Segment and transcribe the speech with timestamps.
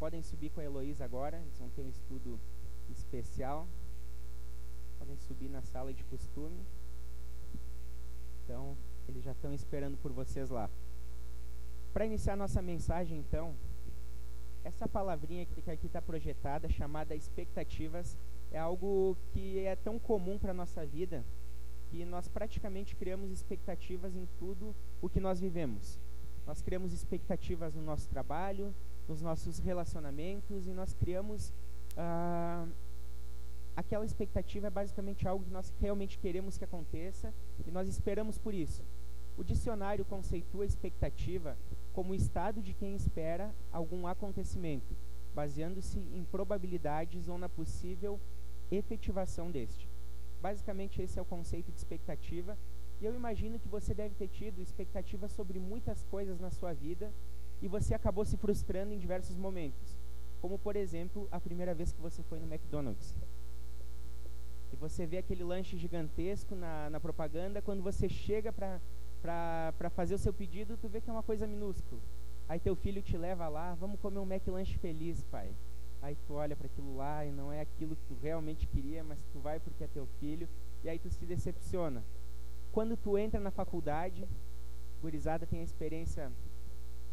[0.00, 2.40] podem subir com a Heloísa agora, eles vão ter um estudo
[2.90, 3.68] especial.
[4.98, 6.58] Podem subir na sala de costume.
[8.42, 8.74] Então,
[9.06, 10.70] eles já estão esperando por vocês lá.
[11.92, 13.54] Para iniciar nossa mensagem, então,
[14.64, 18.16] essa palavrinha que aqui está projetada, chamada expectativas,
[18.50, 21.22] é algo que é tão comum para a nossa vida
[21.90, 25.98] que nós praticamente criamos expectativas em tudo o que nós vivemos.
[26.46, 28.74] Nós criamos expectativas no nosso trabalho,
[29.10, 31.52] nos nossos relacionamentos e nós criamos.
[31.96, 32.64] Ah,
[33.74, 37.34] aquela expectativa é basicamente algo que nós realmente queremos que aconteça
[37.66, 38.82] e nós esperamos por isso.
[39.36, 41.56] O dicionário conceitua expectativa
[41.92, 44.94] como o estado de quem espera algum acontecimento,
[45.34, 48.20] baseando-se em probabilidades ou na possível
[48.70, 49.88] efetivação deste.
[50.40, 52.56] Basicamente, esse é o conceito de expectativa.
[53.00, 57.10] E eu imagino que você deve ter tido expectativas sobre muitas coisas na sua vida
[57.62, 59.98] e você acabou se frustrando em diversos momentos.
[60.40, 63.14] Como, por exemplo, a primeira vez que você foi no McDonald's.
[64.72, 70.18] E você vê aquele lanche gigantesco na, na propaganda, quando você chega para fazer o
[70.18, 72.00] seu pedido, tu vê que é uma coisa minúscula.
[72.48, 75.50] Aí teu filho te leva lá, vamos comer um McLanche feliz, pai.
[76.02, 79.22] Aí tu olha para aquilo lá e não é aquilo que tu realmente queria, mas
[79.32, 80.48] tu vai porque é teu filho,
[80.82, 82.02] e aí tu se decepciona.
[82.72, 84.26] Quando tu entra na faculdade,
[85.02, 86.32] gurizada tem a experiência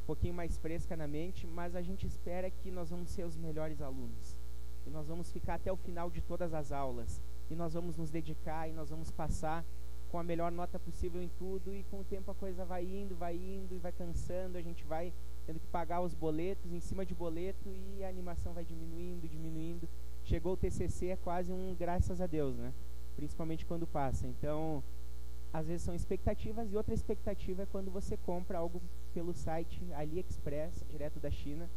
[0.08, 3.81] pouquinho mais fresca na mente, mas a gente espera que nós vamos ser os melhores
[3.81, 4.38] alunos.
[4.86, 7.22] E nós vamos ficar até o final de todas as aulas.
[7.49, 9.66] E nós vamos nos dedicar e nós vamos passar
[10.09, 11.75] com a melhor nota possível em tudo.
[11.75, 14.58] E com o tempo a coisa vai indo, vai indo e vai cansando.
[14.58, 15.14] A gente vai
[15.45, 19.89] tendo que pagar os boletos em cima de boleto e a animação vai diminuindo, diminuindo.
[20.23, 22.73] Chegou o TCC, é quase um graças a Deus, né?
[23.17, 24.25] Principalmente quando passa.
[24.25, 24.81] Então,
[25.53, 28.81] às vezes são expectativas e outra expectativa é quando você compra algo
[29.13, 31.69] pelo site AliExpress, direto da China.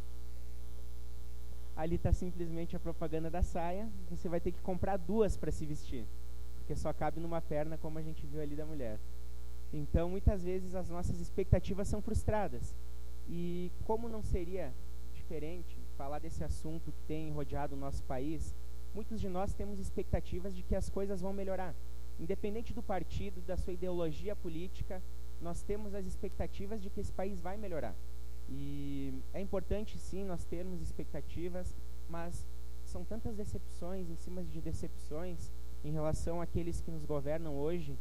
[1.75, 3.89] Ali está simplesmente a propaganda da saia.
[4.09, 6.05] Você vai ter que comprar duas para se vestir,
[6.57, 8.99] porque só cabe numa perna, como a gente viu ali da mulher.
[9.73, 12.75] Então, muitas vezes as nossas expectativas são frustradas.
[13.29, 14.73] E como não seria
[15.13, 18.53] diferente falar desse assunto que tem rodeado o nosso país,
[18.93, 21.73] muitos de nós temos expectativas de que as coisas vão melhorar.
[22.21, 25.01] Independente do partido, da sua ideologia política,
[25.41, 27.95] nós temos as expectativas de que esse país vai melhorar.
[28.47, 31.75] E é importante sim nós termos expectativas,
[32.07, 32.45] mas
[32.85, 35.51] são tantas decepções em cima de decepções
[35.83, 37.97] em relação àqueles que nos governam hoje,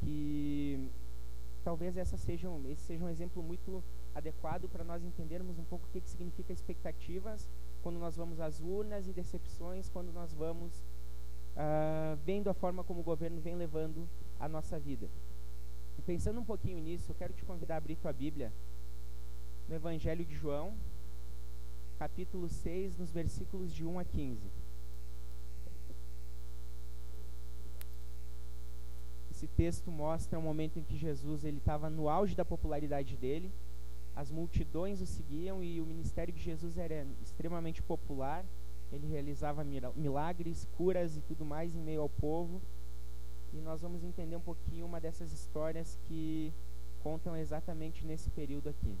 [0.00, 0.90] que
[1.64, 3.82] talvez essa seja um, esse seja um exemplo muito
[4.14, 7.48] adequado para nós entendermos um pouco o que, que significa expectativas
[7.82, 10.84] quando nós vamos às urnas e decepções quando nós vamos
[11.56, 15.08] uh, vendo a forma como o governo vem levando a nossa vida.
[15.98, 18.52] E pensando um pouquinho nisso, eu quero te convidar a abrir tua Bíblia
[19.68, 20.74] no Evangelho de João,
[21.98, 24.40] capítulo 6, nos versículos de 1 a 15.
[29.30, 33.52] Esse texto mostra um momento em que Jesus ele estava no auge da popularidade dele,
[34.14, 38.44] as multidões o seguiam e o ministério de Jesus era extremamente popular.
[38.94, 39.64] Ele realizava
[39.96, 42.62] milagres, curas e tudo mais em meio ao povo.
[43.52, 46.52] E nós vamos entender um pouquinho uma dessas histórias que
[47.02, 48.96] contam exatamente nesse período aqui.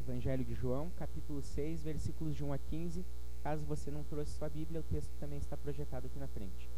[0.00, 3.04] Evangelho de João, capítulo 6, versículos de 1 a 15.
[3.42, 6.68] Caso você não trouxe sua Bíblia, o texto também está projetado aqui na frente.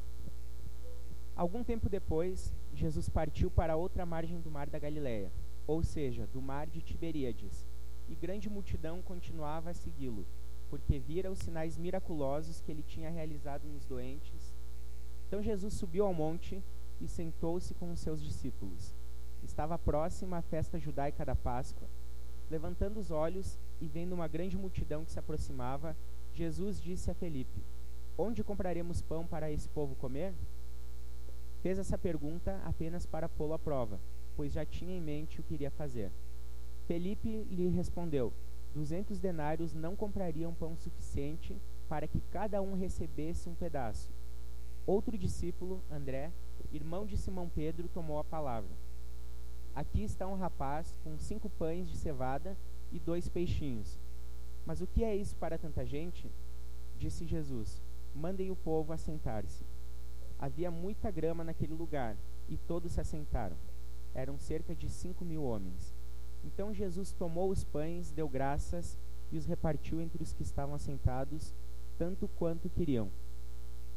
[1.34, 5.32] Algum tempo depois, Jesus partiu para outra margem do mar da Galiléia,
[5.66, 7.66] ou seja, do mar de Tiberíades,
[8.08, 10.26] e grande multidão continuava a segui-lo,
[10.68, 14.54] porque vira os sinais miraculosos que ele tinha realizado nos doentes.
[15.26, 16.62] Então Jesus subiu ao monte
[17.00, 18.94] e sentou-se com os seus discípulos.
[19.42, 21.88] Estava próxima a festa judaica da Páscoa.
[22.50, 25.96] Levantando os olhos e vendo uma grande multidão que se aproximava,
[26.32, 27.62] Jesus disse a Felipe:
[28.16, 30.34] Onde compraremos pão para esse povo comer?
[31.62, 33.98] Fez essa pergunta apenas para pô-lo à prova,
[34.36, 36.10] pois já tinha em mente o que iria fazer.
[36.86, 38.32] Felipe lhe respondeu:
[38.74, 41.56] Duzentos denários não comprariam pão suficiente
[41.88, 44.10] para que cada um recebesse um pedaço.
[44.86, 46.32] Outro discípulo, André,
[46.72, 48.70] irmão de Simão Pedro, tomou a palavra.
[49.74, 52.56] Aqui está um rapaz com cinco pães de cevada
[52.90, 53.98] e dois peixinhos.
[54.66, 56.30] Mas o que é isso para tanta gente?
[56.98, 57.80] Disse Jesus:
[58.14, 59.64] Mandem o povo assentar-se.
[60.38, 62.16] Havia muita grama naquele lugar,
[62.48, 63.56] e todos se assentaram.
[64.14, 65.94] Eram cerca de cinco mil homens.
[66.44, 68.98] Então Jesus tomou os pães, deu graças
[69.30, 71.54] e os repartiu entre os que estavam assentados,
[71.98, 73.10] tanto quanto queriam.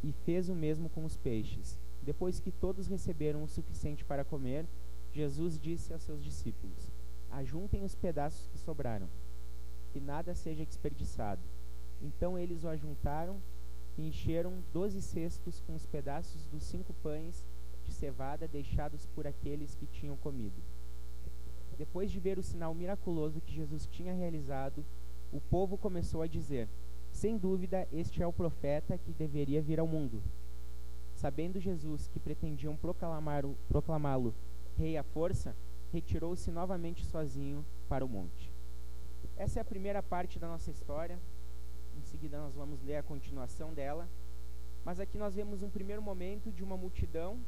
[0.04, 1.78] E fez o mesmo com os peixes.
[2.02, 4.66] Depois que todos receberam o suficiente para comer,
[5.12, 6.92] Jesus disse aos seus discípulos:
[7.32, 9.10] Ajuntem os pedaços que sobraram,
[9.92, 11.42] que nada seja desperdiçado.
[12.02, 13.42] Então eles o ajuntaram
[13.98, 17.44] e encheram doze cestos com os pedaços dos cinco pães
[17.96, 20.62] cevada deixados por aqueles que tinham comido.
[21.78, 24.86] Depois de ver o sinal miraculoso que Jesus tinha realizado,
[25.32, 26.70] o povo começou a dizer:
[27.12, 30.22] Sem dúvida, este é o profeta que deveria vir ao mundo.
[31.14, 34.36] Sabendo Jesus que pretendiam proclamá-lo
[34.78, 35.56] rei à força,
[35.92, 38.52] retirou-se novamente sozinho para o monte.
[39.38, 41.18] Essa é a primeira parte da nossa história.
[41.98, 44.08] Em seguida, nós vamos ler a continuação dela.
[44.84, 47.40] Mas aqui nós vemos um primeiro momento de uma multidão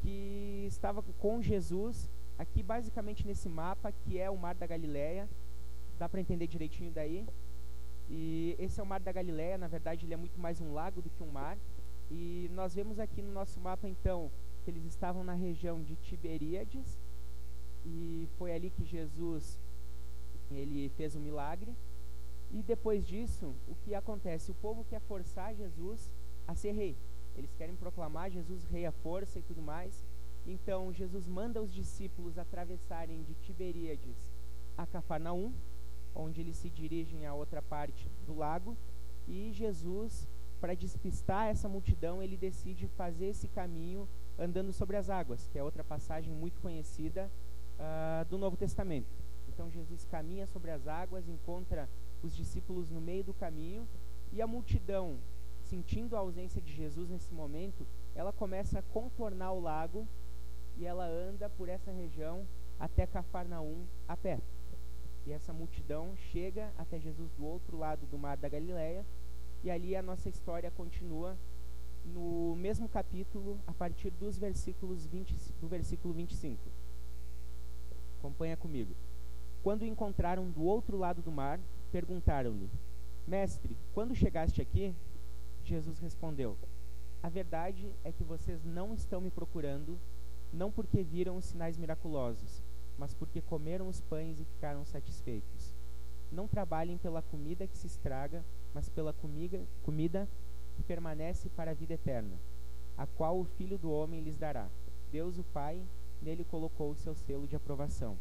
[0.00, 5.28] que estava com Jesus, aqui basicamente nesse mapa, que é o Mar da Galileia.
[5.98, 7.26] Dá para entender direitinho daí?
[8.08, 11.02] E esse é o Mar da Galileia, na verdade ele é muito mais um lago
[11.02, 11.58] do que um mar.
[12.10, 14.30] E nós vemos aqui no nosso mapa então
[14.64, 16.98] que eles estavam na região de Tiberíades
[17.84, 19.58] e foi ali que Jesus
[20.50, 21.74] ele fez o milagre.
[22.50, 24.50] E depois disso, o que acontece?
[24.50, 26.10] O povo quer forçar Jesus
[26.46, 26.96] a ser rei.
[27.38, 30.04] Eles querem proclamar Jesus rei à força e tudo mais.
[30.46, 34.16] Então Jesus manda os discípulos atravessarem de Tiberíades
[34.76, 35.52] a Cafarnaum,
[36.14, 38.76] onde eles se dirigem à outra parte do lago,
[39.26, 40.26] e Jesus,
[40.60, 44.08] para despistar essa multidão, ele decide fazer esse caminho
[44.38, 47.30] andando sobre as águas, que é outra passagem muito conhecida
[47.78, 49.14] uh, do Novo Testamento.
[49.48, 51.88] Então Jesus caminha sobre as águas, encontra
[52.22, 53.86] os discípulos no meio do caminho
[54.32, 55.18] e a multidão
[55.68, 60.06] sentindo a ausência de Jesus nesse momento, ela começa a contornar o lago
[60.76, 62.46] e ela anda por essa região
[62.78, 64.40] até Cafarnaum a pé.
[65.26, 69.04] E essa multidão chega até Jesus do outro lado do mar da Galileia,
[69.62, 71.36] e ali a nossa história continua
[72.04, 76.58] no mesmo capítulo, a partir dos versículos 20, do versículo 25.
[78.18, 78.94] Acompanha comigo.
[79.62, 81.60] Quando o encontraram do outro lado do mar,
[81.92, 82.70] perguntaram-lhe:
[83.26, 84.94] Mestre, quando chegaste aqui?
[85.68, 86.56] Jesus respondeu:
[87.22, 89.98] A verdade é que vocês não estão me procurando,
[90.50, 92.62] não porque viram os sinais miraculosos,
[92.96, 95.74] mas porque comeram os pães e ficaram satisfeitos.
[96.32, 98.42] Não trabalhem pela comida que se estraga,
[98.74, 100.26] mas pela comida, comida
[100.74, 102.36] que permanece para a vida eterna,
[102.96, 104.68] a qual o Filho do Homem lhes dará.
[105.12, 105.82] Deus, o Pai,
[106.22, 108.16] nele colocou o seu selo de aprovação.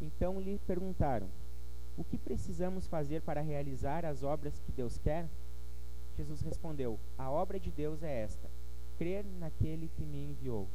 [0.00, 1.28] Então lhe perguntaram:
[1.96, 5.28] O que precisamos fazer para realizar as obras que Deus quer?
[6.16, 8.48] Jesus respondeu: A obra de Deus é esta:
[8.98, 10.68] crer naquele que me enviou.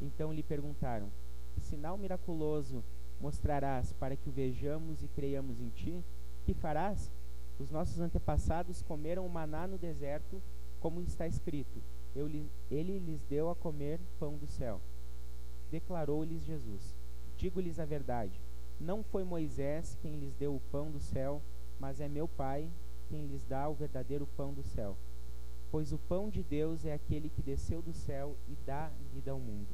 [0.00, 1.08] Então lhe perguntaram:
[1.54, 2.82] Que sinal miraculoso
[3.20, 6.02] mostrarás para que o vejamos e creiamos em ti?
[6.44, 7.10] Que farás?
[7.58, 10.40] Os nossos antepassados comeram o maná no deserto,
[10.80, 11.82] como está escrito:
[12.70, 14.80] Ele lhes deu a comer pão do céu.
[15.70, 16.94] Declarou-lhes Jesus:
[17.36, 18.40] Digo-lhes a verdade:
[18.80, 21.42] não foi Moisés quem lhes deu o pão do céu,
[21.80, 22.68] mas é meu Pai
[23.08, 24.96] quem lhes dá o verdadeiro pão do céu.
[25.70, 29.38] Pois o pão de Deus é aquele que desceu do céu e dá vida ao
[29.38, 29.68] mundo.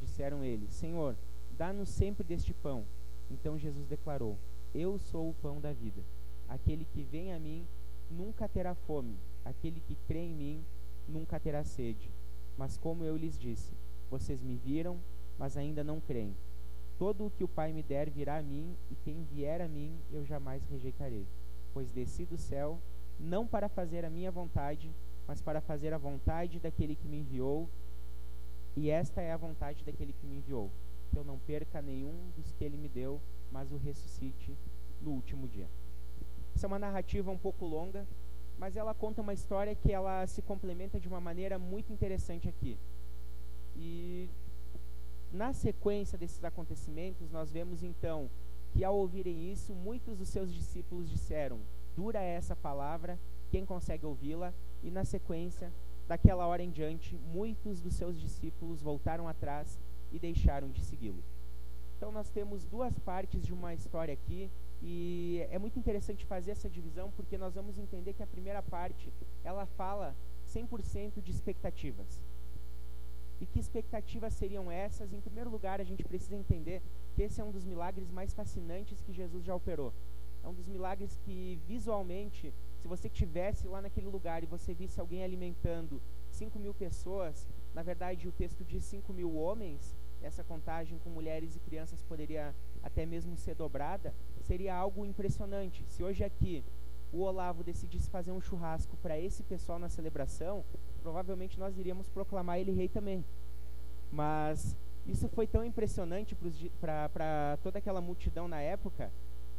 [0.00, 1.16] Disseram eles: Senhor,
[1.56, 2.84] dá-nos sempre deste pão.
[3.30, 4.36] Então Jesus declarou:
[4.74, 6.02] Eu sou o pão da vida.
[6.48, 7.66] Aquele que vem a mim
[8.10, 10.64] nunca terá fome, aquele que crê em mim
[11.06, 12.10] nunca terá sede.
[12.58, 13.72] Mas como eu lhes disse,
[14.10, 14.98] vocês me viram,
[15.38, 16.36] mas ainda não creem.
[16.98, 19.96] Todo o que o Pai me der virá a mim, e quem vier a mim
[20.12, 21.26] eu jamais rejeitarei
[21.72, 22.80] pois desci do céu,
[23.18, 24.92] não para fazer a minha vontade,
[25.26, 27.68] mas para fazer a vontade daquele que me enviou.
[28.76, 30.70] E esta é a vontade daquele que me enviou,
[31.10, 34.56] que eu não perca nenhum dos que ele me deu, mas o ressuscite
[35.00, 35.68] no último dia.
[36.54, 38.06] Essa é uma narrativa um pouco longa,
[38.58, 42.78] mas ela conta uma história que ela se complementa de uma maneira muito interessante aqui.
[43.74, 44.28] E
[45.32, 48.28] na sequência desses acontecimentos, nós vemos então
[48.72, 51.60] que ao ouvirem isso, muitos dos seus discípulos disseram:
[51.96, 53.18] Dura é essa palavra,
[53.50, 54.52] quem consegue ouvi-la?
[54.82, 55.72] E na sequência,
[56.08, 59.78] daquela hora em diante, muitos dos seus discípulos voltaram atrás
[60.12, 61.22] e deixaram de segui-lo.
[61.96, 64.50] Então nós temos duas partes de uma história aqui
[64.82, 69.12] e é muito interessante fazer essa divisão porque nós vamos entender que a primeira parte,
[69.44, 72.20] ela fala 100% de expectativas.
[73.40, 75.12] E que expectativas seriam essas?
[75.12, 76.82] Em primeiro lugar, a gente precisa entender
[77.14, 79.92] que esse é um dos milagres mais fascinantes que Jesus já operou.
[80.42, 85.00] É um dos milagres que, visualmente, se você tivesse lá naquele lugar e você visse
[85.00, 86.00] alguém alimentando
[86.30, 91.56] 5 mil pessoas, na verdade o texto diz 5 mil homens, essa contagem com mulheres
[91.56, 95.84] e crianças poderia até mesmo ser dobrada, seria algo impressionante.
[95.88, 96.64] Se hoje aqui
[97.12, 100.64] o Olavo decidisse fazer um churrasco para esse pessoal na celebração,
[101.02, 103.24] provavelmente nós iríamos proclamar ele rei também.
[104.12, 104.76] Mas
[105.10, 106.36] Isso foi tão impressionante
[106.80, 109.10] para toda aquela multidão na época,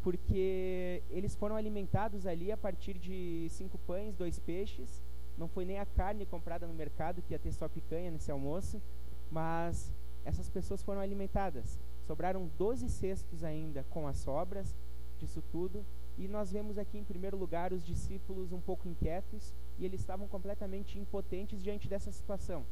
[0.02, 5.04] porque eles foram alimentados ali a partir de cinco pães, dois peixes.
[5.38, 8.82] Não foi nem a carne comprada no mercado, que ia ter só picanha nesse almoço,
[9.30, 9.94] mas
[10.24, 11.78] essas pessoas foram alimentadas.
[12.08, 14.74] Sobraram 12 cestos ainda com as sobras
[15.20, 15.86] disso tudo.
[16.18, 20.30] E nós vemos aqui, em primeiro lugar, os discípulos um pouco inquietos e eles estavam
[20.30, 22.66] completamente impotentes diante dessa situação.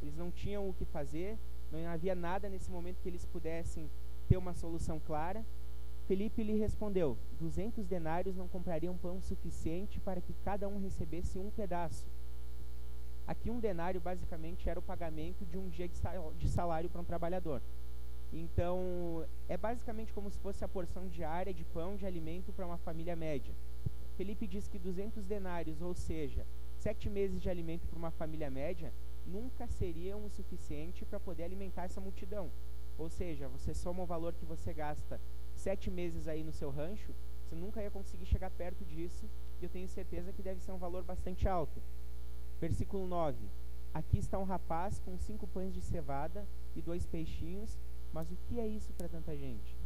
[0.00, 1.38] Eles não tinham o que fazer,
[1.72, 3.90] não havia nada nesse momento que eles pudessem
[4.28, 5.44] ter uma solução clara.
[6.06, 11.50] Felipe lhe respondeu: Duzentos denários não comprariam pão suficiente para que cada um recebesse um
[11.50, 12.06] pedaço.
[13.26, 17.62] Aqui, um denário basicamente era o pagamento de um dia de salário para um trabalhador.
[18.32, 22.78] Então, é basicamente como se fosse a porção diária de pão de alimento para uma
[22.78, 23.54] família média.
[24.16, 26.46] Felipe diz que 200 denários, ou seja,
[26.78, 28.92] sete meses de alimento para uma família média,
[29.26, 32.50] nunca seriam o suficiente para poder alimentar essa multidão.
[32.98, 35.20] Ou seja, você soma o valor que você gasta
[35.54, 39.28] sete meses aí no seu rancho, você nunca ia conseguir chegar perto disso,
[39.60, 41.82] e eu tenho certeza que deve ser um valor bastante alto.
[42.60, 43.36] Versículo 9:
[43.92, 47.78] Aqui está um rapaz com cinco pães de cevada e dois peixinhos,
[48.12, 49.76] mas o que é isso para tanta gente?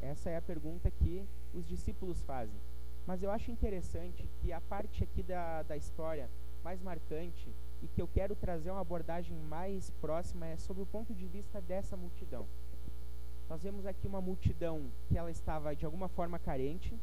[0.00, 2.60] Essa é a pergunta que os discípulos fazem.
[3.06, 6.30] Mas eu acho interessante que a parte aqui da, da história
[6.62, 11.14] mais marcante e que eu quero trazer uma abordagem mais próxima é sobre o ponto
[11.14, 12.46] de vista dessa multidão.
[13.48, 16.98] Nós vemos aqui uma multidão que ela estava de alguma forma carente.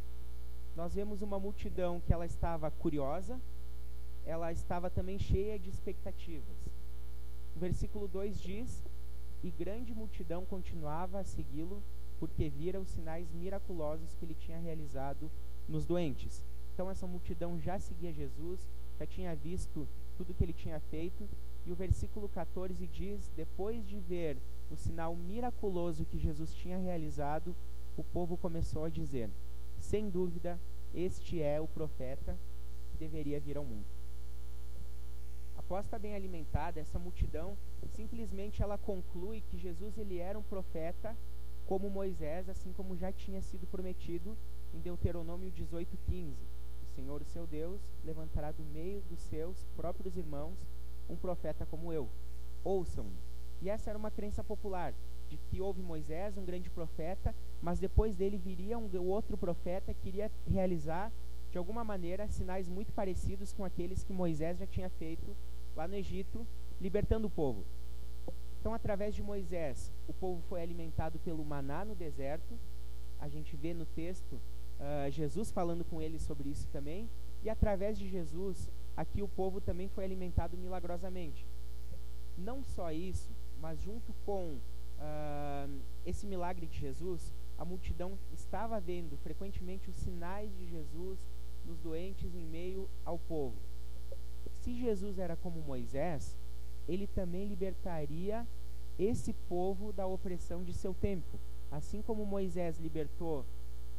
[0.75, 3.39] Nós vemos uma multidão que ela estava curiosa.
[4.25, 6.57] Ela estava também cheia de expectativas.
[7.55, 8.83] O versículo 2 diz:
[9.43, 11.81] E grande multidão continuava a segui-lo,
[12.19, 15.31] porque vira os sinais miraculosos que ele tinha realizado
[15.67, 16.45] nos doentes.
[16.73, 21.27] Então essa multidão já seguia Jesus, já tinha visto tudo que ele tinha feito.
[21.65, 24.37] E o versículo 14 diz: Depois de ver
[24.71, 27.55] o sinal miraculoso que Jesus tinha realizado,
[27.97, 29.29] o povo começou a dizer:
[29.79, 30.59] Sem dúvida,
[30.93, 32.37] este é o profeta
[32.91, 33.85] que deveria vir ao mundo.
[35.57, 37.57] Após estar bem alimentada, essa multidão
[37.87, 41.15] simplesmente ela conclui que Jesus ele era um profeta
[41.65, 44.37] como Moisés, assim como já tinha sido prometido
[44.73, 46.54] em Deuteronômio 18:15.
[46.95, 50.57] Senhor, o seu Deus, levantará do meio dos seus próprios irmãos
[51.09, 52.09] um profeta como eu.
[52.63, 53.17] Ouçam-me.
[53.61, 54.93] E essa era uma crença popular,
[55.27, 60.07] de que houve Moisés, um grande profeta, mas depois dele viria um outro profeta que
[60.07, 61.11] iria realizar,
[61.51, 65.35] de alguma maneira, sinais muito parecidos com aqueles que Moisés já tinha feito
[65.75, 66.47] lá no Egito,
[66.79, 67.65] libertando o povo.
[68.59, 72.57] Então, através de Moisés, o povo foi alimentado pelo maná no deserto.
[73.19, 74.39] A gente vê no texto
[74.79, 77.09] uh, Jesus falando com eles sobre isso também.
[77.43, 81.45] E através de Jesus, aqui o povo também foi alimentado milagrosamente.
[82.37, 84.57] Não só isso, mas junto com
[84.99, 91.19] uh, esse milagre de Jesus, a multidão estava vendo frequentemente os sinais de Jesus
[91.65, 93.55] nos doentes em meio ao povo.
[94.61, 96.35] Se Jesus era como Moisés,
[96.87, 98.45] ele também libertaria
[98.97, 101.39] esse povo da opressão de seu tempo.
[101.71, 103.45] Assim como Moisés libertou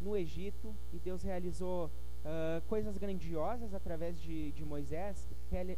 [0.00, 5.29] no Egito e Deus realizou uh, coisas grandiosas através de, de Moisés,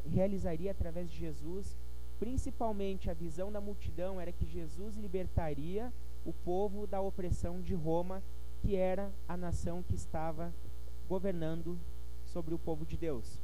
[0.07, 1.77] realizaria através de Jesus.
[2.19, 5.93] Principalmente a visão da multidão era que Jesus libertaria
[6.25, 8.23] o povo da opressão de Roma,
[8.61, 10.53] que era a nação que estava
[11.09, 11.79] governando
[12.25, 13.41] sobre o povo de Deus.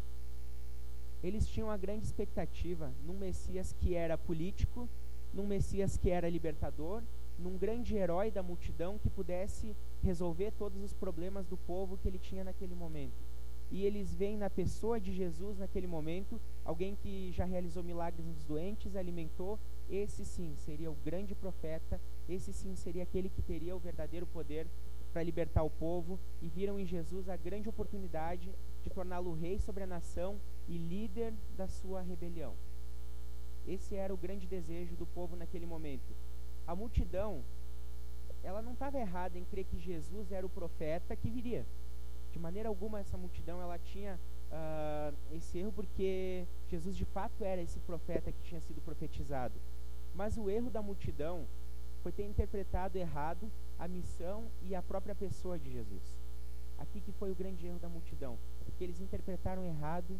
[1.23, 4.89] Eles tinham a grande expectativa num Messias que era político,
[5.33, 7.03] num Messias que era libertador
[7.39, 12.19] num grande herói da multidão que pudesse resolver todos os problemas do povo que ele
[12.19, 13.23] tinha naquele momento.
[13.71, 18.45] E eles veem na pessoa de Jesus naquele momento alguém que já realizou milagres nos
[18.45, 19.59] doentes, alimentou.
[19.91, 24.67] Esse sim seria o grande profeta, esse sim seria aquele que teria o verdadeiro poder
[25.13, 26.19] para libertar o povo.
[26.41, 30.39] E viram em Jesus a grande oportunidade de torná-lo rei sobre a nação
[30.69, 32.55] e líder da sua rebelião.
[33.67, 36.15] Esse era o grande desejo do povo naquele momento
[36.67, 37.45] a multidão,
[38.43, 41.67] ela não estava errada em crer que Jesus era o profeta que viria.
[42.33, 44.19] De maneira alguma essa multidão ela tinha
[44.51, 49.55] uh, esse erro porque Jesus de fato era esse profeta que tinha sido profetizado.
[50.15, 51.47] Mas o erro da multidão
[52.03, 56.03] foi ter interpretado errado a missão e a própria pessoa de Jesus.
[56.79, 60.19] Aqui que foi o grande erro da multidão, porque eles interpretaram errado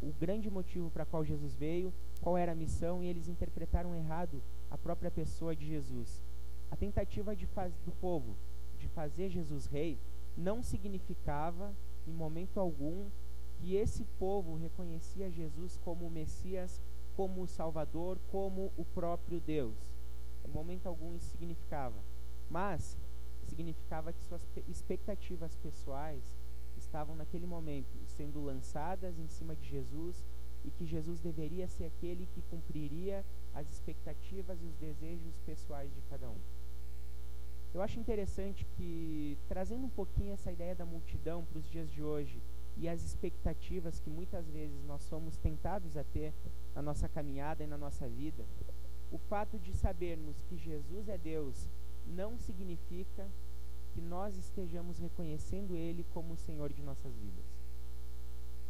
[0.00, 4.40] o grande motivo para qual Jesus veio, qual era a missão, e eles interpretaram errado
[4.70, 6.22] a própria pessoa de Jesus.
[6.70, 8.36] A tentativa de faz, do povo
[8.78, 9.98] de fazer Jesus rei
[10.36, 11.74] não significava,
[12.06, 13.08] em momento algum,
[13.56, 16.80] que esse povo reconhecia Jesus como o Messias
[17.18, 19.74] como o Salvador, como o próprio Deus.
[20.46, 21.98] Em momento algum isso significava.
[22.48, 22.96] Mas
[23.48, 26.22] significava que suas expectativas pessoais
[26.76, 30.24] estavam naquele momento sendo lançadas em cima de Jesus
[30.68, 36.02] e que Jesus deveria ser aquele que cumpriria as expectativas e os desejos pessoais de
[36.02, 36.36] cada um.
[37.72, 42.02] Eu acho interessante que, trazendo um pouquinho essa ideia da multidão para os dias de
[42.02, 42.42] hoje
[42.76, 46.34] e as expectativas que muitas vezes nós somos tentados a ter
[46.74, 48.44] na nossa caminhada e na nossa vida,
[49.10, 51.68] o fato de sabermos que Jesus é Deus
[52.06, 53.26] não significa
[53.94, 57.47] que nós estejamos reconhecendo Ele como o Senhor de nossas vidas.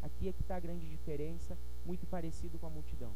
[0.02, 3.12] Aqui é que está a grande diferença, muito parecido com a multidão.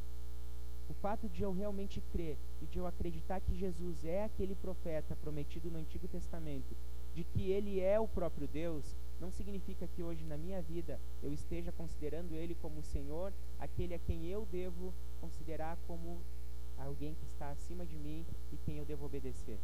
[0.88, 5.16] O fato de eu realmente crer e de eu acreditar que Jesus é aquele profeta
[5.16, 6.76] prometido no Antigo Testamento,
[7.14, 11.32] de que ele é o próprio Deus, não significa que hoje na minha vida eu
[11.32, 16.20] esteja considerando ele como o Senhor, aquele a quem eu devo considerar como
[16.76, 19.58] alguém que está acima de mim e quem eu devo obedecer.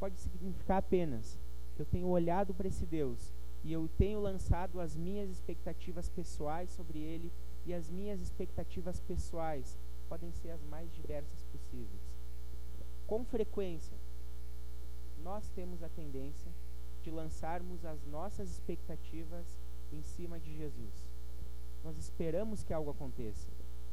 [0.00, 1.38] Pode significar apenas
[1.76, 3.32] que eu tenho olhado para esse Deus
[3.64, 7.32] e eu tenho lançado as minhas expectativas pessoais sobre ele
[7.64, 9.78] e as minhas expectativas pessoais
[10.08, 12.02] podem ser as mais diversas possíveis.
[13.06, 13.96] Com frequência,
[15.22, 16.50] nós temos a tendência
[17.02, 19.46] de lançarmos as nossas expectativas
[19.92, 21.08] em cima de Jesus.
[21.84, 23.48] Nós esperamos que algo aconteça,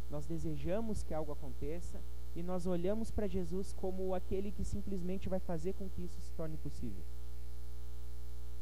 [0.09, 2.01] nós desejamos que algo aconteça
[2.35, 6.31] e nós olhamos para Jesus como aquele que simplesmente vai fazer com que isso se
[6.33, 7.03] torne possível.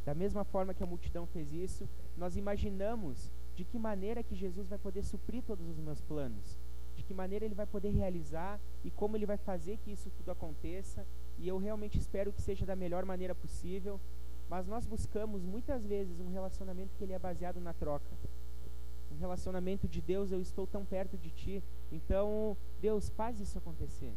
[0.07, 1.83] Da mesma forma que a multidão fez isso,
[2.15, 6.57] nós imaginamos de que maneira que Jesus vai poder suprir todos os meus planos
[6.97, 10.31] de que maneira ele vai poder realizar e como ele vai fazer que isso tudo
[10.31, 11.05] aconteça.
[11.37, 14.01] E eu realmente espero que seja da melhor maneira possível.
[14.49, 18.17] Mas nós buscamos muitas vezes um relacionamento que ele é baseado na troca.
[19.11, 24.13] Um relacionamento de Deus, eu estou tão perto de ti, então Deus faz isso acontecer.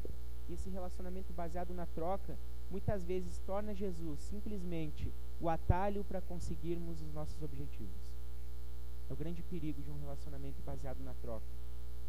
[0.49, 2.39] E esse relacionamento baseado na troca
[2.71, 8.13] muitas vezes torna Jesus simplesmente o atalho para conseguirmos os nossos objetivos.
[9.09, 11.47] É o grande perigo de um relacionamento baseado na troca.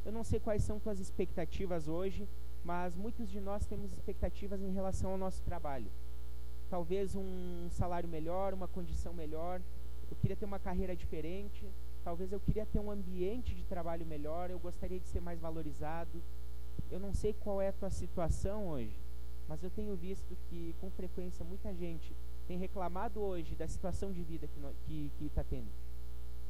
[0.04, 2.28] Eu não sei quais são tuas expectativas hoje,
[2.64, 5.92] mas muitos de nós temos expectativas em relação ao nosso trabalho.
[6.70, 9.62] Talvez um salário melhor, uma condição melhor.
[10.10, 11.66] Eu queria ter uma carreira diferente.
[12.04, 14.50] Talvez eu queria ter um ambiente de trabalho melhor.
[14.50, 16.22] Eu gostaria de ser mais valorizado.
[16.90, 19.00] Eu não sei qual é a tua situação hoje,
[19.48, 22.14] mas eu tenho visto que com frequência muita gente
[22.48, 24.48] tem reclamado hoje da situação de vida
[24.86, 25.70] que está tendo.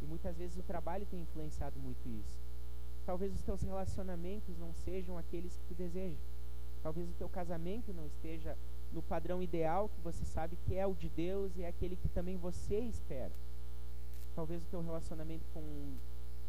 [0.02, 2.40] E muitas vezes o trabalho tem influenciado muito isso.
[3.06, 6.18] Talvez os teus relacionamentos não sejam aqueles que tu deseja.
[6.82, 8.58] Talvez o teu casamento não esteja
[8.92, 12.10] no padrão ideal que você sabe que é o de Deus e é aquele que
[12.10, 13.32] também você espera.
[14.36, 15.62] Talvez o teu relacionamento com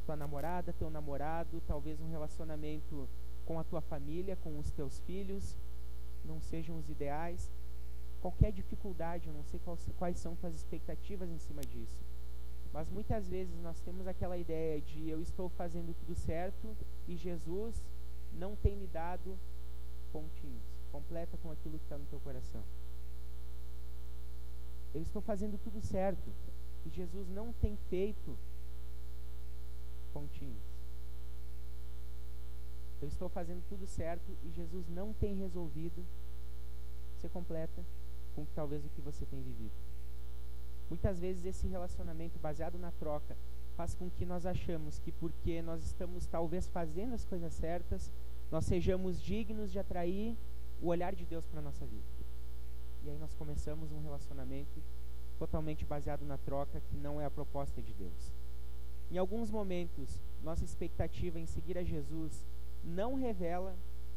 [0.06, 3.08] tua namorada, teu namorado, talvez um relacionamento
[3.44, 5.56] com a tua família, com os teus filhos,
[6.24, 7.50] não sejam os ideais.
[8.22, 12.00] Qualquer dificuldade, eu não sei quais, quais são tuas expectativas em cima disso.
[12.72, 16.76] Mas muitas vezes nós temos aquela ideia de eu estou fazendo tudo certo
[17.08, 17.84] e Jesus
[18.32, 19.36] não tem me dado
[20.12, 20.62] pontinhos.
[20.92, 22.62] Completa com aquilo que está no teu coração.
[24.94, 26.30] Eu estou fazendo tudo certo
[26.86, 28.38] e Jesus não tem feito
[30.12, 30.62] pontinhos.
[33.00, 36.04] Eu estou fazendo tudo certo e Jesus não tem resolvido.
[37.18, 37.84] Você completa
[38.34, 39.72] com talvez o que você tem vivido.
[40.88, 43.36] Muitas vezes esse relacionamento baseado na troca
[43.76, 48.12] faz com que nós achamos que porque nós estamos talvez fazendo as coisas certas,
[48.50, 50.36] nós sejamos dignos de atrair
[50.80, 52.04] o olhar de Deus para a nossa vida.
[53.04, 54.82] E aí nós começamos um relacionamento
[55.38, 58.32] totalmente baseado na troca, que não é a proposta de Deus.
[59.10, 62.46] Em alguns momentos, nossa expectativa em seguir a Jesus
[62.84, 63.74] não revela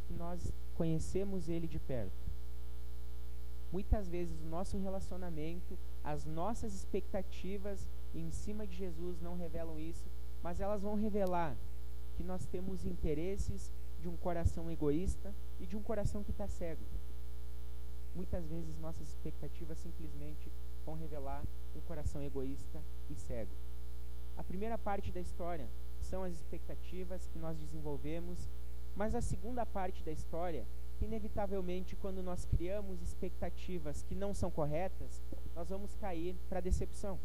[0.07, 2.24] que nós conhecemos Ele de perto.
[3.75, 10.05] Muitas vezes o nosso relacionamento as nossas expectativas em cima de Jesus não revelam isso,
[10.41, 11.57] mas elas vão revelar
[12.15, 16.85] que nós temos interesses de um coração egoísta e de um coração que está cego.
[18.15, 20.49] Muitas vezes nossas expectativas simplesmente
[20.85, 21.43] vão revelar
[21.75, 23.51] um coração egoísta e cego.
[24.37, 25.67] A primeira parte da história
[25.99, 28.49] são as expectativas que nós desenvolvemos,
[28.95, 30.65] mas a segunda parte da história
[31.03, 35.21] inevitavelmente, quando nós criamos expectativas que não são corretas,
[35.55, 37.19] nós vamos cair para a decepção.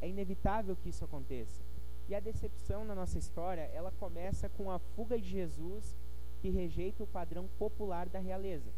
[0.00, 1.60] É inevitável que isso aconteça.
[2.08, 5.96] E a decepção na nossa história, ela começa com a fuga de Jesus,
[6.40, 8.70] que rejeita o padrão popular da realeza.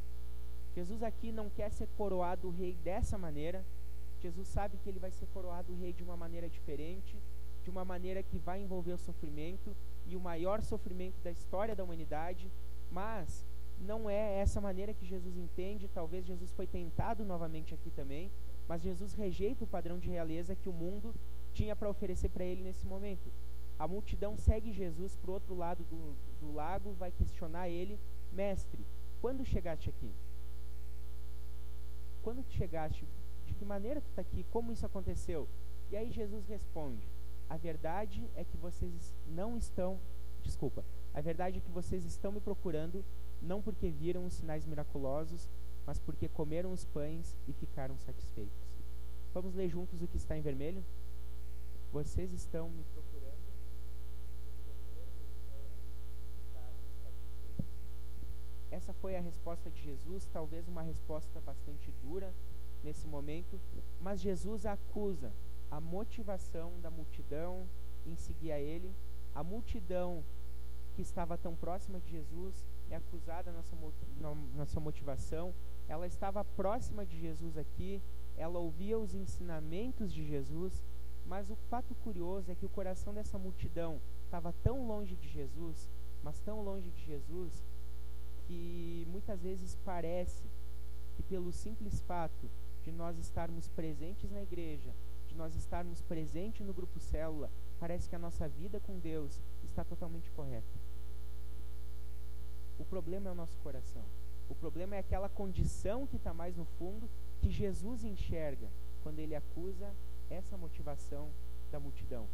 [0.74, 3.64] Jesus aqui não quer ser coroado rei dessa maneira.
[4.20, 7.16] Jesus sabe que ele vai ser coroado rei de uma maneira diferente,
[7.62, 11.84] de uma maneira que vai envolver o sofrimento, e o maior sofrimento da história da
[11.84, 12.50] humanidade,
[12.90, 13.46] mas
[13.80, 15.88] não é essa maneira que Jesus entende.
[15.88, 18.30] Talvez Jesus foi tentado novamente aqui também,
[18.68, 21.14] mas Jesus rejeita o padrão de realeza que o mundo
[21.52, 23.30] tinha para oferecer para ele nesse momento.
[23.78, 27.98] A multidão segue Jesus para o outro lado do, do lago, vai questionar ele:
[28.30, 28.84] Mestre,
[29.20, 30.12] quando chegaste aqui?
[32.22, 33.06] Quando chegaste?
[33.46, 34.44] De que maneira tu está aqui?
[34.50, 35.48] Como isso aconteceu?
[35.90, 37.08] E aí Jesus responde:
[37.48, 39.98] A verdade é que vocês não estão.
[40.42, 40.84] Desculpa.
[41.12, 43.04] A verdade é que vocês estão me procurando
[43.42, 45.48] não porque viram os sinais miraculosos,
[45.86, 48.78] mas porque comeram os pães e ficaram satisfeitos.
[49.32, 50.84] Vamos ler juntos o que está em vermelho?
[51.92, 53.20] Vocês estão me procurando.
[58.70, 62.32] Essa foi a resposta de Jesus, talvez uma resposta bastante dura
[62.84, 63.58] nesse momento,
[64.00, 65.32] mas Jesus acusa
[65.70, 67.66] a motivação da multidão
[68.06, 68.92] em seguir a ele,
[69.34, 70.24] a multidão
[70.94, 75.54] que estava tão próxima de Jesus é acusada na sua motivação,
[75.88, 78.02] ela estava próxima de Jesus aqui,
[78.36, 80.84] ela ouvia os ensinamentos de Jesus,
[81.26, 85.88] mas o fato curioso é que o coração dessa multidão estava tão longe de Jesus,
[86.22, 87.64] mas tão longe de Jesus,
[88.46, 90.44] que muitas vezes parece
[91.14, 92.50] que pelo simples fato
[92.82, 94.94] de nós estarmos presentes na igreja,
[95.28, 99.84] de nós estarmos presentes no grupo célula, parece que a nossa vida com Deus está
[99.84, 100.89] totalmente correta.
[102.80, 104.02] O problema é o nosso coração.
[104.48, 107.08] O problema é aquela condição que está mais no fundo
[107.40, 108.68] que Jesus enxerga
[109.02, 109.94] quando ele acusa
[110.30, 111.28] essa motivação
[111.70, 112.26] da multidão.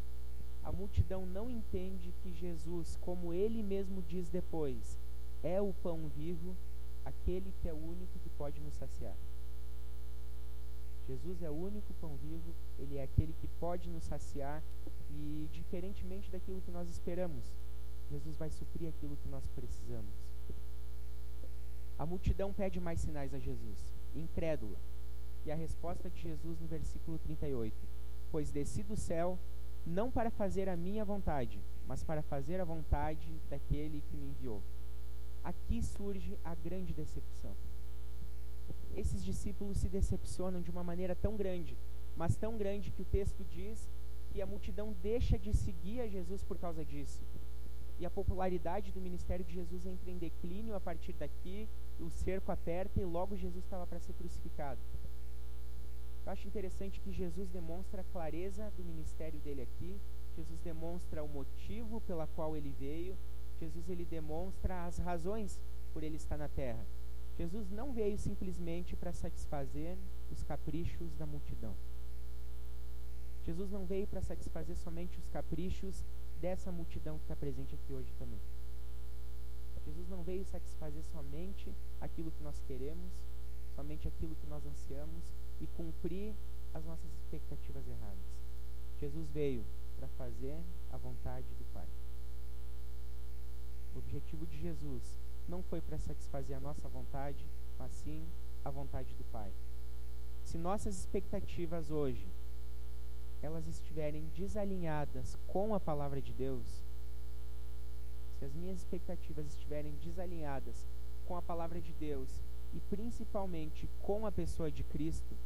[0.63, 4.99] A multidão não entende que Jesus, como ele mesmo diz depois,
[5.43, 6.57] é o pão vivo,
[7.05, 9.17] aquele que é o único que pode nos saciar.
[11.09, 14.63] Jesus é o único pão vivo, ele é aquele que pode nos saciar
[15.11, 17.45] e, diferentemente daquilo que nós esperamos,
[18.11, 20.26] Jesus vai suprir aquilo que nós precisamos.
[22.07, 24.79] A multidão pede mais sinais a Jesus, incrédula.
[25.45, 27.75] E a resposta de Jesus no versículo 38:
[28.31, 29.37] Pois desci do céu
[29.85, 34.63] não para fazer a minha vontade, mas para fazer a vontade daquele que me enviou.
[35.43, 37.57] Aqui surge a grande decepção.
[38.95, 41.77] Esses discípulos se decepcionam de uma maneira tão grande,
[42.17, 43.91] mas tão grande que o texto diz
[44.31, 47.21] que a multidão deixa de seguir a Jesus por causa disso
[47.99, 51.69] e a popularidade do ministério de Jesus entra em declínio a partir daqui,
[52.01, 54.81] o cerco aperta e logo Jesus estava para ser crucificado.
[56.25, 59.99] Eu acho interessante que Jesus demonstra a clareza do ministério dele aqui,
[60.37, 63.17] Jesus demonstra o motivo pela qual ele veio,
[63.61, 65.61] Jesus ele demonstra as razões
[65.93, 66.85] por ele estar na terra.
[67.39, 69.97] Jesus não veio simplesmente para satisfazer
[70.31, 71.75] os caprichos da multidão.
[73.45, 76.05] Jesus não veio para satisfazer somente os caprichos
[76.41, 78.41] dessa multidão que está presente aqui hoje também.
[79.87, 83.13] Jesus não veio satisfazer somente aquilo que nós queremos,
[83.77, 86.35] somente aquilo que nós ansiamos e cumprir
[86.75, 88.27] as nossas expectativas erradas.
[88.99, 89.65] Jesus veio
[89.97, 90.59] para fazer
[90.91, 91.87] a vontade do Pai.
[93.95, 97.47] O objetivo de Jesus não foi para satisfazer a nossa vontade,
[97.79, 98.27] mas sim
[98.65, 99.53] a vontade do Pai.
[100.43, 102.27] Se nossas expectativas hoje
[103.41, 106.86] elas estiverem desalinhadas com a palavra de Deus,
[108.39, 110.87] se as minhas expectativas estiverem desalinhadas
[111.27, 115.37] com a palavra de Deus e principalmente com a pessoa de Cristo,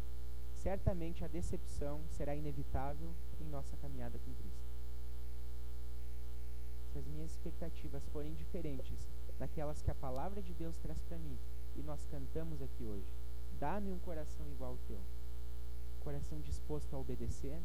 [0.54, 4.70] certamente a decepção será inevitável em nossa caminhada com Cristo.
[6.92, 11.38] Se as minhas expectativas forem diferentes daquelas que a palavra de Deus traz para mim
[11.76, 13.12] e nós cantamos aqui hoje,
[13.60, 15.00] dá-me um coração igual ao teu,
[16.00, 17.60] coração disposto a obedecer,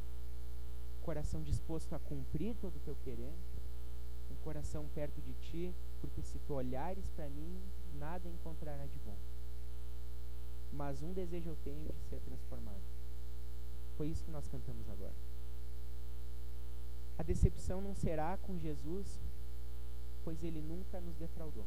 [1.02, 3.34] coração disposto a cumprir todo o teu querer,
[4.46, 7.60] coração perto de ti, porque se tu olhares para mim,
[7.98, 9.18] nada encontrará de bom.
[10.72, 12.84] Mas um desejo eu tenho de ser transformado.
[13.98, 15.16] Foi isso que nós cantamos agora.
[17.18, 19.20] A decepção não será com Jesus,
[20.24, 21.66] pois ele nunca nos defraudou.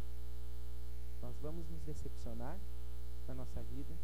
[1.21, 2.57] Nós vamos nos decepcionar
[3.27, 3.95] na nossa vida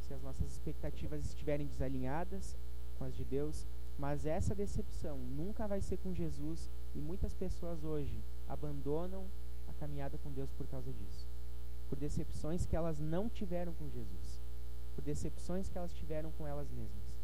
[0.00, 2.56] se as nossas expectativas estiverem desalinhadas
[2.98, 3.66] com as de Deus,
[3.98, 9.26] mas essa decepção nunca vai ser com Jesus e muitas pessoas hoje abandonam
[9.68, 11.28] a caminhada com Deus por causa disso.
[11.90, 14.42] Por decepções que elas não tiveram com Jesus.
[14.94, 17.20] Por decepções que elas tiveram com elas mesmas.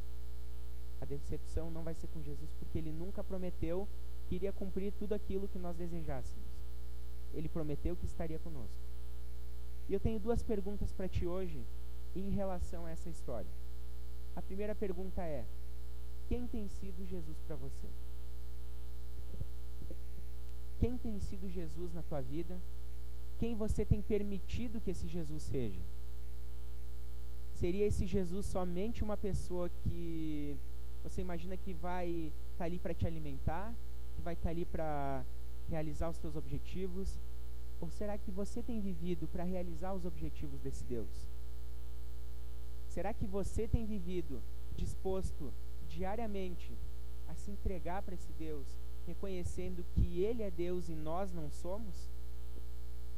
[1.01, 3.89] A decepção não vai ser com Jesus porque ele nunca prometeu
[4.29, 6.53] que iria cumprir tudo aquilo que nós desejássemos.
[7.33, 8.77] Ele prometeu que estaria conosco.
[9.89, 11.65] E eu tenho duas perguntas para ti hoje
[12.15, 13.51] em relação a essa história.
[14.37, 15.47] A primeira pergunta é:
[16.29, 17.89] quem tem sido Jesus para você?
[20.83, 22.61] Quem tem sido Jesus na tua vida,
[23.39, 25.81] quem você tem permitido que esse Jesus seja.
[27.55, 30.57] Seria esse Jesus somente uma pessoa que
[31.05, 33.73] você imagina que vai estar tá ali para te alimentar,
[34.17, 35.25] que vai estar tá ali para
[35.69, 37.21] realizar os seus objetivos?
[37.81, 41.29] Ou será que você tem vivido para realizar os objetivos desse Deus?
[42.89, 44.43] Será que você tem vivido
[44.75, 45.55] disposto
[45.87, 46.77] diariamente
[47.29, 48.67] a se entregar para esse Deus,
[49.07, 52.11] reconhecendo que Ele é Deus e nós não somos?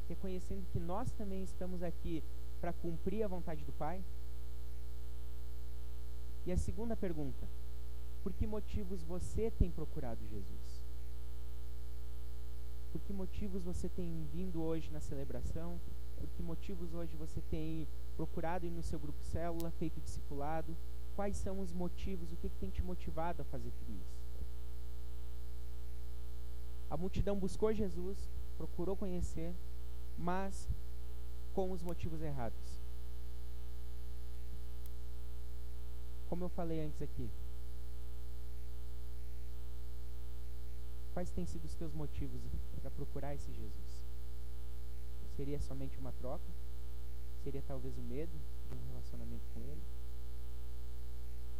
[0.07, 2.23] Reconhecendo que nós também estamos aqui
[2.61, 4.03] para cumprir a vontade do Pai?
[6.45, 7.47] E a segunda pergunta:
[8.23, 10.83] por que motivos você tem procurado Jesus?
[12.91, 15.79] Por que motivos você tem vindo hoje na celebração?
[16.17, 20.75] Por que motivos hoje você tem procurado ir no seu grupo célula, feito discipulado?
[21.15, 22.31] Quais são os motivos?
[22.31, 24.24] O que, que tem te motivado a fazer tudo isso?
[26.89, 28.17] A multidão buscou Jesus,
[28.57, 29.53] procurou conhecer,
[30.17, 30.69] mas
[31.53, 32.81] com os motivos errados.
[36.27, 37.29] Como eu falei antes aqui,
[41.13, 42.41] quais têm sido os teus motivos
[42.81, 44.03] para procurar esse Jesus?
[45.35, 46.45] Seria somente uma troca?
[47.43, 48.31] Seria talvez o medo
[48.67, 49.81] de um relacionamento com Ele?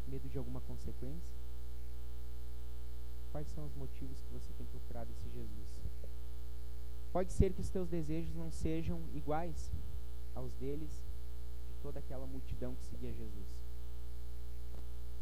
[0.07, 1.44] Medo de alguma consequência?
[3.35, 5.67] Quais são os motivos que você tem procurado esse Jesus?
[7.11, 9.73] Pode ser que os teus desejos não sejam iguais
[10.33, 11.03] aos deles,
[11.67, 13.59] de toda aquela multidão que seguia Jesus.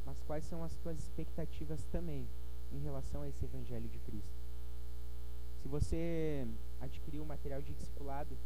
[0.06, 2.30] Mas quais são as tuas expectativas também
[2.71, 4.39] em relação a esse Evangelho de Cristo?
[5.63, 6.47] Se você
[6.80, 8.38] adquiriu o material de discipulado,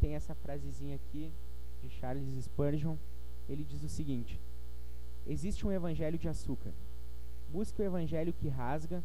[0.00, 1.30] tem essa frasezinha aqui
[1.82, 2.96] de Charles Spurgeon.
[3.50, 4.40] Ele diz o seguinte:
[5.26, 6.72] Existe um evangelho de açúcar.
[7.52, 9.02] Busque o evangelho que rasga,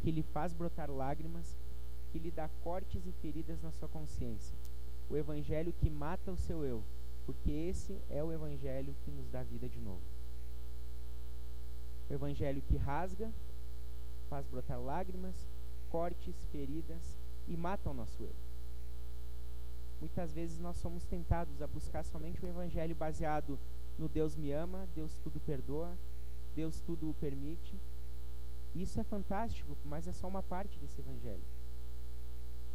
[0.00, 1.56] que lhe faz brotar lágrimas,
[2.10, 4.56] que lhe dá cortes e feridas na sua consciência.
[5.08, 6.82] O evangelho que mata o seu eu,
[7.24, 10.02] porque esse é o evangelho que nos dá vida de novo.
[12.10, 13.32] O evangelho que rasga,
[14.28, 15.48] faz brotar lágrimas,
[15.88, 18.34] cortes, feridas e mata o nosso eu.
[20.00, 23.58] Muitas vezes nós somos tentados a buscar somente um evangelho baseado
[23.96, 25.96] no Deus me ama, Deus tudo perdoa,
[26.54, 27.74] Deus tudo o permite.
[28.74, 31.42] Isso é fantástico, mas é só uma parte desse evangelho.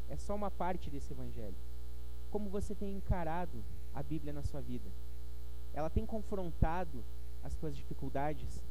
[0.10, 1.56] É só uma parte desse evangelho.
[2.32, 3.64] Como você tem encarado
[3.94, 4.90] a Bíblia na sua vida?
[5.74, 7.04] Ela tem confrontado
[7.44, 8.64] as suas dificuldades?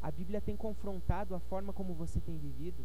[0.00, 2.84] A Bíblia tem confrontado a forma como você tem vivido?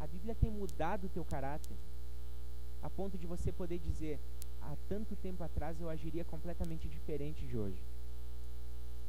[0.00, 1.76] A Bíblia tem mudado o teu caráter?
[2.82, 4.20] A ponto de você poder dizer:
[4.62, 7.82] há tanto tempo atrás eu agiria completamente diferente de hoje.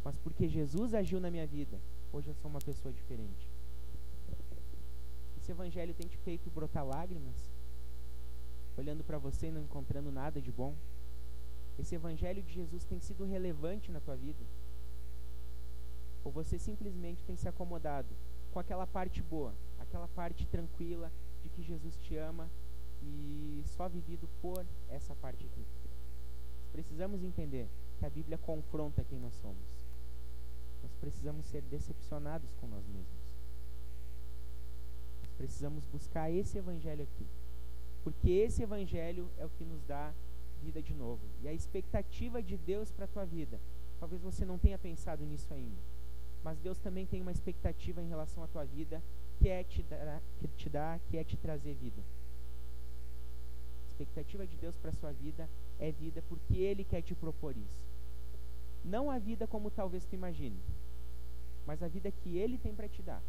[0.03, 1.79] Mas porque Jesus agiu na minha vida,
[2.11, 3.49] hoje eu sou uma pessoa diferente.
[5.37, 7.51] Esse evangelho tem te feito brotar lágrimas,
[8.77, 10.75] olhando para você e não encontrando nada de bom.
[11.77, 14.45] Esse evangelho de Jesus tem sido relevante na tua vida?
[16.23, 18.13] Ou você simplesmente tem se acomodado
[18.51, 22.49] com aquela parte boa, aquela parte tranquila de que Jesus te ama
[23.01, 25.65] e só vivido por essa parte aqui.
[26.71, 29.78] Precisamos entender que a Bíblia confronta quem nós somos.
[30.99, 33.37] Precisamos ser decepcionados com nós mesmos.
[35.21, 37.25] Nós precisamos buscar esse evangelho aqui.
[38.03, 40.13] Porque esse evangelho é o que nos dá
[40.61, 41.21] vida de novo.
[41.41, 43.59] E a expectativa de Deus para a tua vida.
[43.99, 45.81] Talvez você não tenha pensado nisso ainda.
[46.43, 49.01] Mas Deus também tem uma expectativa em relação à tua vida
[49.39, 52.01] que é te dar, que te dá, que é te trazer vida
[53.99, 57.85] expectativa de Deus para a sua vida é vida porque Ele quer te propor isso.
[58.83, 60.57] Não a vida como talvez tu imagine,
[61.65, 63.21] mas a vida que Ele tem para te dar.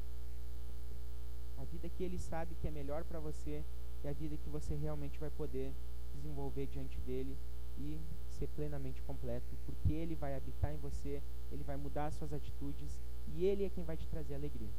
[1.59, 3.63] A vida que Ele sabe que é melhor para você
[4.03, 5.73] e a vida que você realmente vai poder
[6.15, 7.37] desenvolver diante dele
[7.79, 7.99] e
[8.31, 13.01] ser plenamente completo, porque Ele vai habitar em você, Ele vai mudar as suas atitudes
[13.35, 14.71] e Ele é quem vai te trazer alegria.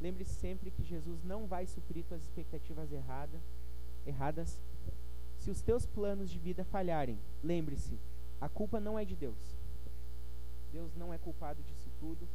[0.00, 3.40] Lembre-se sempre que Jesus não vai suprir suas expectativas erradas,
[4.06, 4.60] erradas
[5.42, 7.98] se os teus planos de vida falharem, lembre-se,
[8.40, 9.56] a culpa não é de Deus.
[10.72, 12.28] Deus não é culpado disso tudo.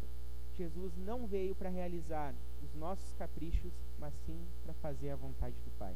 [0.58, 5.72] Jesus não veio para realizar os nossos caprichos, mas sim para fazer a vontade do
[5.78, 5.96] Pai.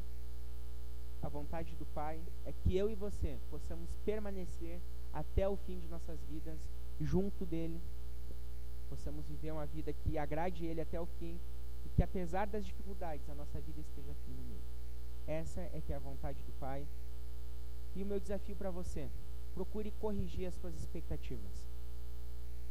[1.20, 4.80] A vontade do Pai é que eu e você possamos permanecer
[5.12, 6.58] até o fim de nossas vidas
[7.00, 7.80] junto dele,
[8.88, 11.40] possamos viver uma vida que agrade ele até o fim
[11.84, 14.62] e que apesar das dificuldades a nossa vida esteja firme nele.
[15.26, 16.86] Essa é que é a vontade do Pai.
[17.96, 19.08] E o meu desafio para você:
[19.54, 21.71] procure corrigir as suas expectativas.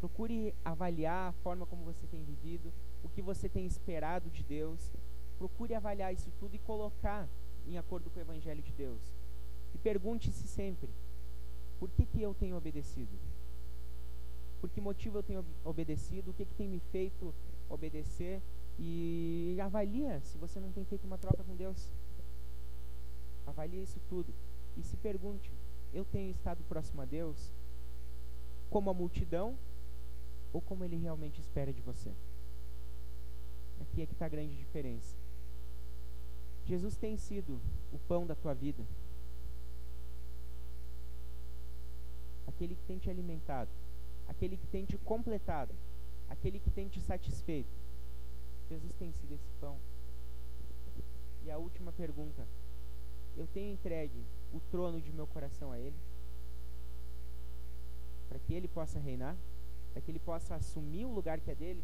[0.02, 4.92] Procure avaliar a forma como você tem vivido, o que você tem esperado de Deus,
[5.38, 7.30] procure avaliar isso tudo e colocar
[7.68, 9.00] em acordo com o Evangelho de Deus.
[9.76, 10.90] E pergunte-se sempre:
[11.80, 13.16] por que, que eu tenho obedecido?
[14.60, 16.32] Por que motivo eu tenho obedecido?
[16.32, 17.32] O que, que tem me feito
[17.70, 18.42] obedecer?
[18.80, 21.92] E avalia se você não tem feito uma troca com Deus.
[23.46, 24.34] Avalie isso tudo.
[24.76, 25.52] E se pergunte:
[25.94, 27.54] eu tenho estado próximo a Deus
[28.72, 29.56] como a multidão
[30.54, 32.12] ou como Ele realmente espera de você?
[33.82, 35.16] Aqui é que está a grande diferença.
[36.66, 37.60] Jesus tem sido
[37.92, 38.84] o pão da tua vida.
[42.48, 43.70] Aquele que tem te alimentado,
[44.28, 45.74] aquele que tem te completado,
[46.30, 47.70] aquele que tem te satisfeito.
[48.70, 49.78] Jesus tem sido esse pão.
[51.44, 52.46] E a última pergunta:
[53.36, 55.96] eu tenho entregue o trono de meu coração a Ele?
[58.30, 59.36] Para que Ele possa reinar?
[59.92, 61.84] Para que Ele possa assumir o lugar que é dele?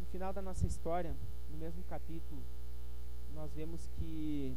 [0.00, 1.14] No final da nossa história,
[1.50, 2.42] no mesmo capítulo,
[3.34, 4.56] nós vemos que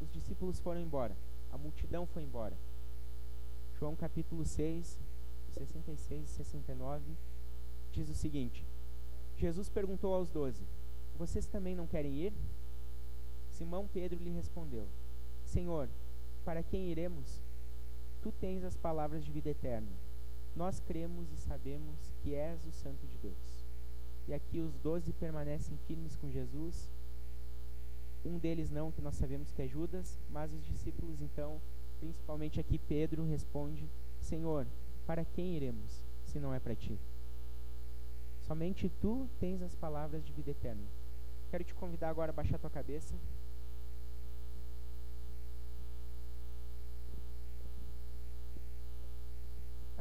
[0.00, 1.16] os discípulos foram embora,
[1.52, 2.56] a multidão foi embora.
[3.78, 4.98] João capítulo 6,
[5.54, 7.02] 66 e 69,
[7.92, 8.64] diz o seguinte:
[9.36, 10.62] Jesus perguntou aos doze:
[11.16, 12.32] Vocês também não querem ir?
[13.50, 14.86] Simão Pedro lhe respondeu:
[15.44, 15.88] Senhor,
[16.44, 17.42] para quem iremos?
[18.22, 20.03] Tu tens as palavras de vida eterna.
[20.56, 23.64] Nós cremos e sabemos que és o Santo de Deus.
[24.28, 26.90] E aqui os doze permanecem firmes com Jesus.
[28.24, 31.60] Um deles não, que nós sabemos que é Judas, mas os discípulos então,
[32.00, 33.88] principalmente aqui Pedro, responde:
[34.20, 34.66] Senhor,
[35.06, 36.98] para quem iremos, se não é para ti?
[38.40, 40.86] Somente tu tens as palavras de vida eterna.
[41.50, 43.14] Quero te convidar agora a baixar tua cabeça.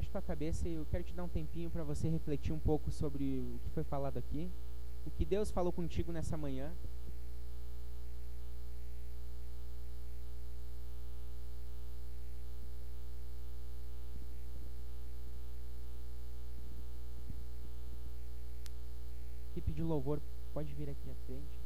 [0.03, 2.91] Baixe tua cabeça e eu quero te dar um tempinho para você refletir um pouco
[2.91, 4.51] sobre o que foi falado aqui,
[5.05, 6.73] o que Deus falou contigo nessa manhã.
[19.51, 20.19] Equipe de louvor
[20.53, 21.62] pode vir aqui à frente.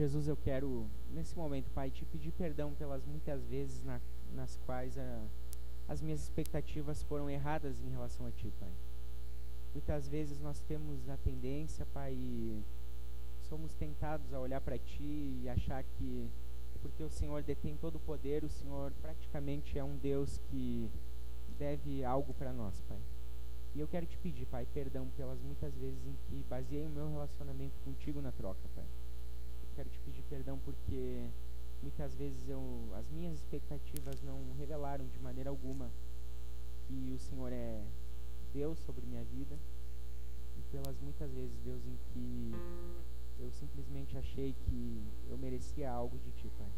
[0.00, 4.00] Jesus, eu quero, nesse momento, Pai, te pedir perdão pelas muitas vezes na,
[4.32, 5.22] nas quais a,
[5.86, 8.70] as minhas expectativas foram erradas em relação a Ti, Pai.
[9.74, 12.62] Muitas vezes nós temos a tendência, Pai, e
[13.42, 16.30] somos tentados a olhar para Ti e achar que,
[16.80, 20.88] porque o Senhor detém todo o poder, o Senhor praticamente é um Deus que
[21.58, 22.98] deve algo para nós, Pai.
[23.74, 27.10] E eu quero te pedir, Pai, perdão pelas muitas vezes em que baseei o meu
[27.10, 28.86] relacionamento contigo na troca, Pai
[29.74, 31.28] quero te pedir perdão porque
[31.82, 32.60] muitas vezes eu,
[32.94, 35.90] as minhas expectativas não revelaram de maneira alguma
[36.86, 37.82] que o Senhor é
[38.52, 39.56] Deus sobre minha vida
[40.58, 42.52] e pelas muitas vezes, Deus, em que
[43.38, 46.68] eu simplesmente achei que eu merecia algo de Ti, Pai.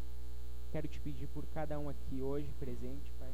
[0.71, 3.31] Quero te pedir por cada um aqui hoje presente, Pai,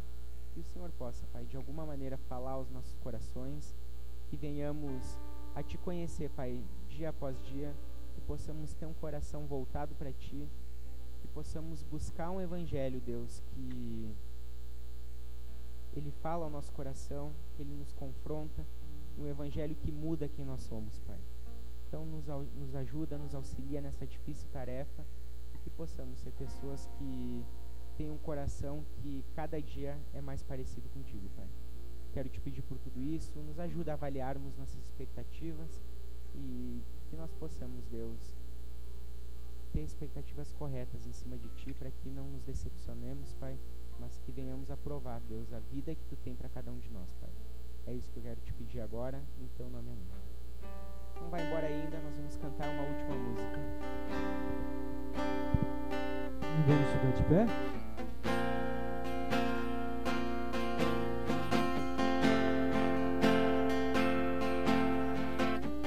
[0.54, 3.76] que o Senhor possa, Pai, de alguma maneira falar aos nossos corações,
[4.30, 5.17] que venhamos
[5.54, 7.74] a Te conhecer, Pai, dia após dia
[8.29, 10.47] possamos ter um coração voltado para Ti,
[11.19, 14.15] que possamos buscar um Evangelho, Deus, que
[15.95, 18.63] Ele fala ao nosso coração, que Ele nos confronta,
[19.17, 21.17] um Evangelho que muda quem nós somos, Pai.
[21.88, 25.03] Então, nos, nos ajuda, nos auxilia nessa difícil tarefa
[25.55, 27.43] e que possamos ser pessoas que
[27.97, 31.47] têm um coração que cada dia é mais parecido contigo, Pai.
[32.13, 35.82] Quero te pedir por tudo isso, nos ajuda a avaliarmos nossas expectativas
[36.36, 38.38] e que nós possamos, Deus,
[39.74, 43.57] ter expectativas corretas em cima de Ti, para que não nos decepcionemos, Pai,
[43.99, 46.89] mas que venhamos a provar, Deus, a vida que Tu tem para cada um de
[46.89, 47.30] nós, Pai.
[47.88, 50.07] É isso que eu quero te pedir agora, em Teu nome, amém.
[51.22, 53.60] Não vai embora ainda, nós vamos cantar uma última música.
[56.68, 57.88] Vamos ficar de pé?